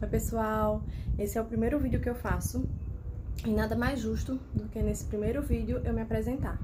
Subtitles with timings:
[0.00, 0.84] Oi pessoal,
[1.18, 2.64] esse é o primeiro vídeo que eu faço
[3.44, 6.56] e nada mais justo do que nesse primeiro vídeo eu me apresentar.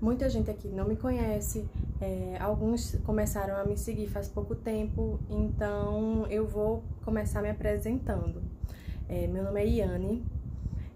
[0.00, 1.68] Muita gente aqui não me conhece,
[2.00, 8.42] é, alguns começaram a me seguir faz pouco tempo, então eu vou começar me apresentando.
[9.06, 10.24] É, meu nome é Iane,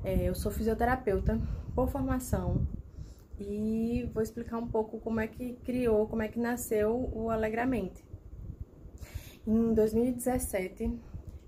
[0.03, 1.39] é, eu sou fisioterapeuta
[1.75, 2.67] por formação
[3.39, 8.03] e vou explicar um pouco como é que criou, como é que nasceu o Alegramente.
[9.47, 10.91] Em 2017,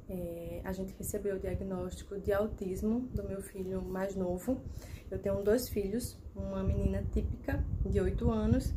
[0.09, 4.61] é, a gente recebeu o diagnóstico de autismo do meu filho mais novo.
[5.11, 8.75] Eu tenho dois filhos, uma menina típica de 8 anos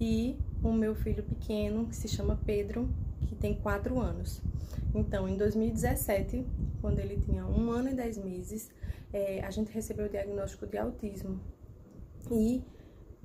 [0.00, 2.88] e o meu filho pequeno, que se chama Pedro,
[3.26, 4.40] que tem 4 anos.
[4.94, 6.46] Então, em 2017,
[6.80, 8.70] quando ele tinha um ano e 10 meses,
[9.12, 11.40] é, a gente recebeu o diagnóstico de autismo.
[12.30, 12.62] E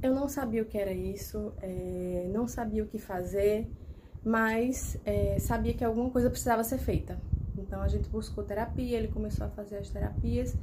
[0.02, 3.68] eu não sabia o que era isso, é, não sabia o que fazer,
[4.24, 7.20] mas é, sabia que alguma coisa precisava ser feita.
[7.58, 10.56] Então a gente buscou terapia, ele começou a fazer as terapias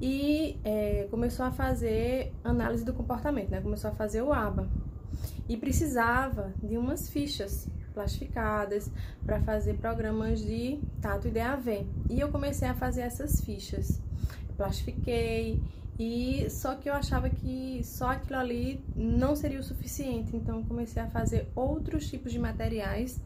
[0.00, 3.60] e é, começou a fazer análise do comportamento, né?
[3.60, 4.68] Começou a fazer o ABA.
[5.48, 8.90] E precisava de umas fichas plastificadas
[9.24, 11.86] para fazer programas de tato e DAV.
[12.10, 14.00] E eu comecei a fazer essas fichas.
[14.56, 15.60] Plastifiquei
[15.98, 21.02] e só que eu achava que só aquilo ali não seria o suficiente, então comecei
[21.02, 23.20] a fazer outros tipos de materiais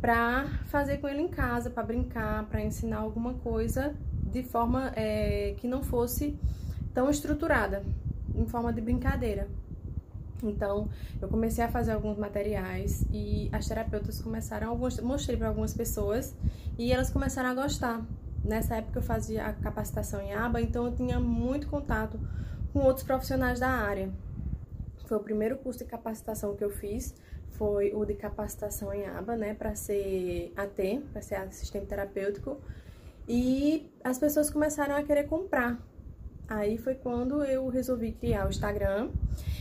[0.00, 3.94] para fazer com ele em casa, para brincar, para ensinar alguma coisa
[4.30, 6.38] de forma é, que não fosse
[6.94, 7.82] tão estruturada,
[8.34, 9.48] em forma de brincadeira.
[10.42, 10.88] Então,
[11.20, 16.34] eu comecei a fazer alguns materiais e as terapeutas começaram, mostrei para algumas pessoas
[16.78, 18.00] e elas começaram a gostar.
[18.44, 22.18] Nessa época eu fazia a capacitação em aba, então eu tinha muito contato
[22.72, 24.10] com outros profissionais da área.
[25.06, 27.14] Foi o primeiro curso de capacitação que eu fiz,
[27.50, 32.60] foi o de capacitação em aba, né, para ser AT, para ser assistente terapêutico.
[33.28, 35.78] E as pessoas começaram a querer comprar.
[36.48, 39.10] Aí foi quando eu resolvi criar o Instagram.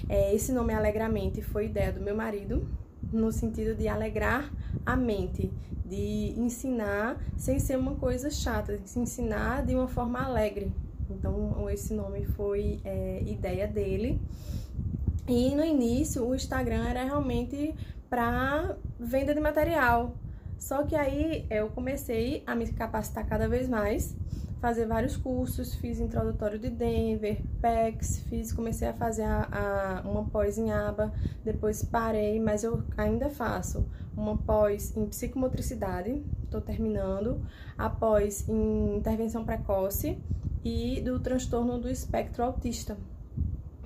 [0.07, 2.65] É, esse nome Alegramente foi ideia do meu marido,
[3.11, 4.49] no sentido de alegrar
[4.85, 5.51] a mente,
[5.85, 10.71] de ensinar sem ser uma coisa chata, de ensinar de uma forma alegre.
[11.09, 14.19] Então, esse nome foi é, ideia dele.
[15.27, 17.75] E no início, o Instagram era realmente
[18.09, 20.15] para venda de material.
[20.57, 24.15] Só que aí eu comecei a me capacitar cada vez mais
[24.59, 30.23] fazer vários cursos, fiz introdutório de Denver, PEX, fiz, comecei a fazer a, a, uma
[30.25, 31.13] pós em aba,
[31.44, 37.39] depois parei, mas eu ainda faço uma pós em psicomotricidade, estou terminando,
[37.77, 40.17] após em intervenção precoce
[40.63, 42.97] e do transtorno do espectro autista.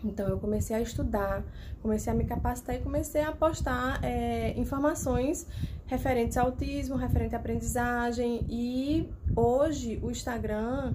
[0.03, 1.43] Então eu comecei a estudar,
[1.81, 5.45] comecei a me capacitar e comecei a postar é, informações
[5.85, 10.93] referentes ao autismo, referente à aprendizagem e hoje o Instagram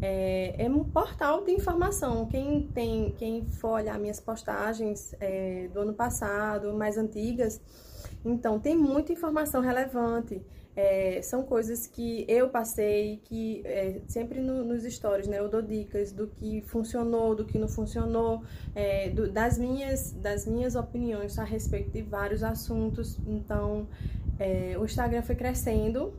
[0.00, 2.26] é, é, um portal de informação.
[2.26, 7.60] Quem tem, quem for olhar minhas postagens é, do ano passado, mais antigas,
[8.24, 10.40] então tem muita informação relevante.
[10.76, 15.62] É, são coisas que eu passei, que é, sempre no, nos stories, né, eu dou
[15.62, 18.42] dicas do que funcionou, do que não funcionou,
[18.74, 23.18] é, do, das, minhas, das minhas opiniões a respeito de vários assuntos.
[23.26, 23.88] Então,
[24.38, 26.12] é, o Instagram foi crescendo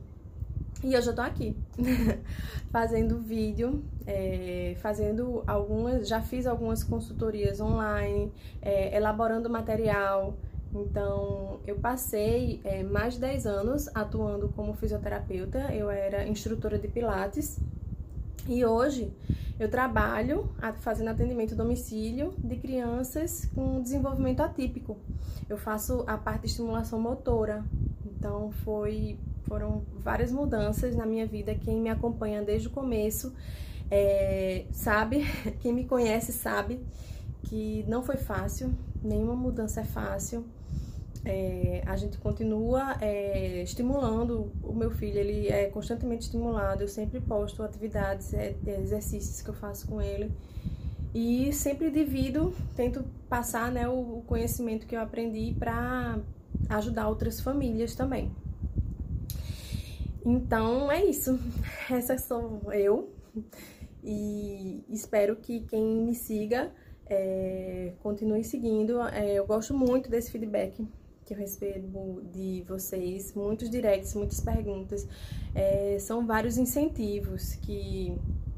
[0.82, 1.56] e eu já tô aqui
[2.70, 8.32] fazendo vídeo, é, fazendo algumas, já fiz algumas consultorias online,
[8.62, 10.36] é, elaborando material.
[10.74, 16.88] Então, eu passei é, mais de 10 anos atuando como fisioterapeuta, eu era instrutora de
[16.88, 17.58] Pilates
[18.46, 19.10] e hoje
[19.58, 20.48] eu trabalho
[20.80, 24.96] fazendo atendimento domicílio de crianças com desenvolvimento atípico.
[25.48, 27.64] Eu faço a parte de estimulação motora,
[28.06, 29.18] então foi
[29.48, 31.54] foram várias mudanças na minha vida.
[31.54, 33.32] Quem me acompanha desde o começo
[33.90, 35.24] é, sabe,
[35.60, 36.78] quem me conhece sabe
[37.44, 40.44] que não foi fácil, nenhuma mudança é fácil.
[41.24, 46.82] É, a gente continua é, estimulando o meu filho, ele é constantemente estimulado.
[46.82, 50.32] Eu sempre posto atividades, é, exercícios que eu faço com ele
[51.14, 56.18] e sempre divido, tento passar né, o, conhecimento que eu aprendi para
[56.68, 58.30] ajudar outras famílias também.
[60.24, 61.38] Então é isso.
[61.90, 63.12] Essa sou eu
[64.04, 66.70] e espero que quem me siga
[67.08, 69.00] é, continue seguindo.
[69.02, 70.86] É, eu gosto muito desse feedback
[71.24, 75.06] que eu recebo de vocês, muitos directs, muitas perguntas.
[75.54, 78.16] É, são vários incentivos que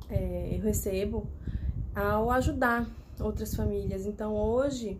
[0.08, 1.26] é, eu recebo
[1.94, 2.88] ao ajudar
[3.20, 4.06] outras famílias.
[4.06, 4.98] Então hoje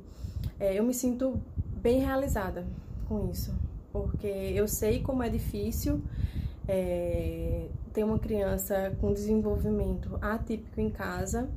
[0.58, 1.40] é, eu me sinto
[1.80, 2.66] bem realizada
[3.08, 3.54] com isso,
[3.92, 6.02] porque eu sei como é difícil
[6.68, 11.48] é, ter uma criança com desenvolvimento atípico em casa,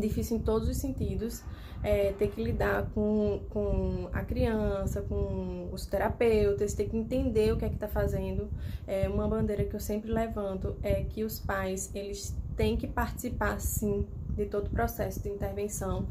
[0.00, 1.42] difícil em todos os sentidos,
[1.82, 7.56] é, ter que lidar com, com a criança, com os terapeutas, ter que entender o
[7.56, 8.48] que é que está fazendo.
[8.86, 13.60] É, uma bandeira que eu sempre levanto é que os pais, eles têm que participar
[13.60, 16.06] sim de todo o processo de intervenção,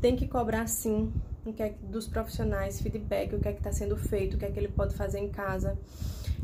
[0.00, 1.12] tem que cobrar sim
[1.44, 4.44] o que é dos profissionais, feedback, o que é que está sendo feito, o que
[4.44, 5.78] é que ele pode fazer em casa.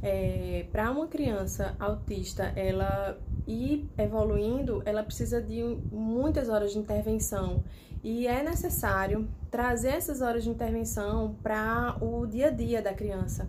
[0.02, 7.62] É, para uma criança autista, ela ir evoluindo, ela precisa de muitas horas de intervenção
[8.02, 13.48] e é necessário trazer essas horas de intervenção para o dia a dia da criança.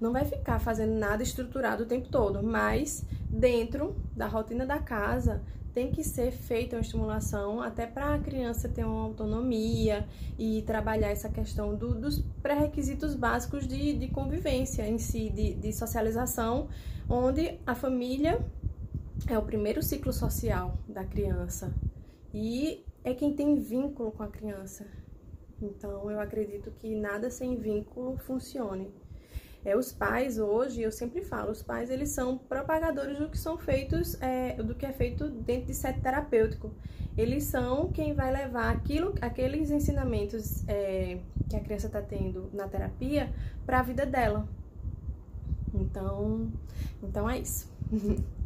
[0.00, 5.42] Não vai ficar fazendo nada estruturado o tempo todo, mas dentro da rotina da casa
[5.74, 10.08] tem que ser feita uma estimulação até para a criança ter uma autonomia
[10.38, 15.72] e trabalhar essa questão do, dos pré-requisitos básicos de, de convivência em si, de, de
[15.72, 16.68] socialização,
[17.08, 18.44] onde a família
[19.26, 21.74] é o primeiro ciclo social da criança
[22.32, 24.86] e é quem tem vínculo com a criança.
[25.60, 28.92] Então eu acredito que nada sem vínculo funcione.
[29.64, 33.58] É, os pais hoje, eu sempre falo, os pais eles são propagadores do que são
[33.58, 36.72] feitos, é, do que é feito dentro de set terapêutico.
[37.16, 41.18] Eles são quem vai levar aquilo, aqueles ensinamentos é,
[41.48, 43.32] que a criança está tendo na terapia
[43.66, 44.48] para a vida dela.
[45.74, 46.50] Então,
[47.02, 47.68] então é isso.